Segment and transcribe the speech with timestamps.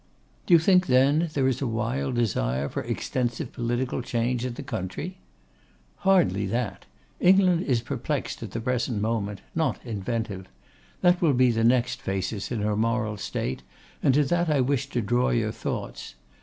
[0.47, 4.63] 'Do you think, then, there is a wild desire for extensive political change in the
[4.63, 5.19] country?'
[5.97, 6.87] 'Hardly that:
[7.19, 10.49] England is perplexed at the present moment, not inventive.
[11.01, 13.61] That will be the next phasis in her moral state,
[14.01, 16.15] and to that I wish to draw your thoughts.